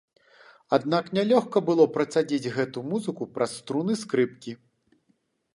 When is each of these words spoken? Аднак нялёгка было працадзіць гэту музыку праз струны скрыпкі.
Аднак 0.77 1.11
нялёгка 1.17 1.57
было 1.69 1.85
працадзіць 1.97 2.51
гэту 2.57 2.85
музыку 2.95 3.31
праз 3.37 3.51
струны 3.61 3.93
скрыпкі. 4.05 4.51